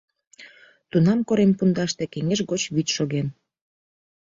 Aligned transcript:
—Тунам 0.89 1.19
корем 1.27 1.51
пундаште 1.57 2.03
кеҥеж 2.13 2.39
гоч 2.49 2.61
вӱд 2.75 2.87
шоген. 2.95 3.27